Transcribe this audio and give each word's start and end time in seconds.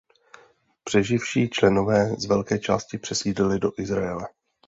Přeživší 0.83 1.49
členové 1.49 2.15
z 2.17 2.25
velké 2.25 2.59
části 2.59 2.97
přesídlili 2.97 3.59
do 3.59 3.71
Izraele. 3.77 4.27